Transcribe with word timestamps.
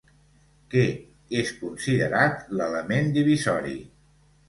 Què 0.71 0.85
és 1.43 1.53
considerat 1.61 2.51
l'element 2.57 3.17
divisori? 3.21 3.81